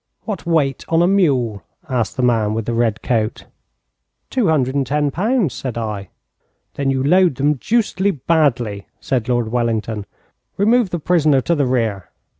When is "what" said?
0.23-0.47